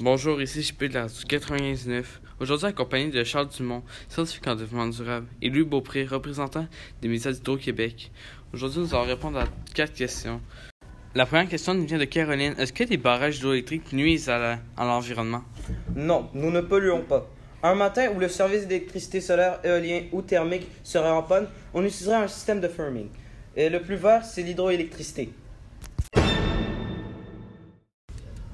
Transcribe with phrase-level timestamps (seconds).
[0.00, 2.04] Bonjour, ici JP de la radio 95.9.
[2.40, 6.66] Aujourd'hui, accompagné de Charles Dumont, scientifique en développement durable, et Louis Beaupré, représentant
[7.02, 8.12] des médias d'Hydro-Québec.
[8.52, 10.40] Aujourd'hui, nous allons répondre à quatre questions.
[11.16, 12.54] La première question vient de Caroline.
[12.58, 15.42] Est-ce que les barrages hydroélectriques nuisent à la- à l'environnement?
[15.96, 17.28] Non, nous ne polluons pas.
[17.64, 22.22] Un matin où le service d'électricité solaire, éolien ou thermique serait en panne, on utiliserait
[22.22, 23.08] un système de firming.
[23.56, 25.30] Et le plus vert, c'est l'hydroélectricité.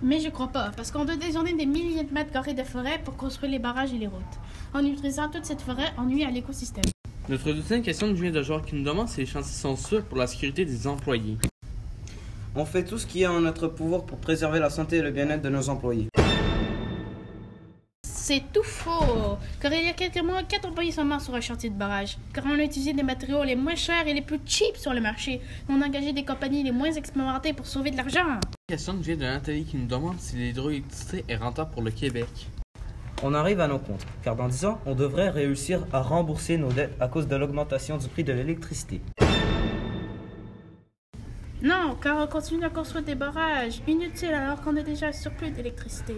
[0.04, 3.00] Mais je crois pas, parce qu'on doit désormais des milliers de mètres carrés de forêt
[3.02, 4.20] pour construire les barrages et les routes.
[4.74, 6.84] En utilisant toute cette forêt, on nuit à l'écosystème.
[7.30, 10.18] Notre deuxième question vient de Georges qui nous demande si les chantiers sont sûrs pour
[10.18, 11.38] la sécurité des employés.
[12.54, 15.10] On fait tout ce qui est en notre pouvoir pour préserver la santé et le
[15.10, 16.08] bien-être de nos employés.
[18.26, 19.36] C'est tout faux!
[19.60, 22.16] Car il y a quelques mois, quatre employés sont morts sur un chantier de barrage.
[22.32, 25.02] Car on a utilisé des matériaux les moins chers et les plus cheap sur le
[25.02, 25.42] marché.
[25.68, 28.24] On a engagé des compagnies les moins expérimentées pour sauver de l'argent.
[28.26, 32.48] La question vient de Nathalie qui nous demande si l'hydroélectricité est rentable pour le Québec.
[33.22, 36.72] On arrive à nos comptes, car dans 10 ans, on devrait réussir à rembourser nos
[36.72, 39.02] dettes à cause de l'augmentation du prix de l'électricité.
[41.64, 45.50] Non, car on continue à construire des barrages inutiles alors qu'on a déjà un surplus
[45.50, 46.14] d'électricité.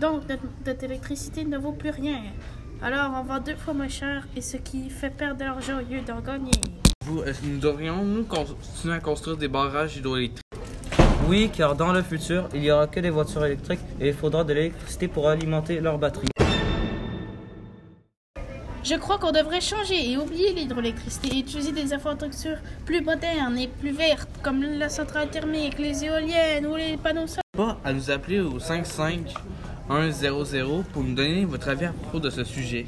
[0.00, 2.20] Donc notre, notre électricité ne vaut plus rien.
[2.82, 5.88] Alors on vend deux fois moins cher et ce qui fait perdre de l'argent au
[5.88, 6.50] lieu d'en gagner.
[7.06, 10.42] Vous, est-ce que nous devrions nous continuer à construire des barrages hydroélectriques?
[11.28, 14.42] Oui, car dans le futur, il n'y aura que des voitures électriques et il faudra
[14.42, 16.26] de l'électricité pour alimenter leurs batteries.
[18.88, 23.68] Je crois qu'on devrait changer et oublier l'hydroélectricité et utiliser des infrastructures plus modernes et
[23.68, 27.42] plus vertes comme la centrale thermique, les éoliennes ou les panneaux solaires.
[27.54, 29.28] Pas à nous appeler au 55
[29.90, 32.86] 100 pour nous donner votre avis à propos de ce sujet.